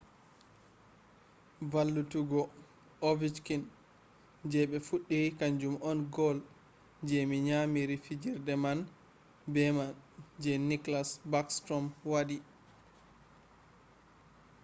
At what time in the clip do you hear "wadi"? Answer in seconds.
12.11-12.37